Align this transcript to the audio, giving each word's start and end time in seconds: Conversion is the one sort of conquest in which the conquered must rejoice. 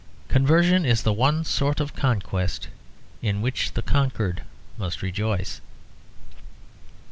Conversion 0.29 0.83
is 0.83 1.03
the 1.03 1.13
one 1.13 1.43
sort 1.45 1.79
of 1.79 1.95
conquest 1.95 2.69
in 3.21 3.39
which 3.43 3.73
the 3.73 3.83
conquered 3.83 4.41
must 4.75 5.03
rejoice. 5.03 5.61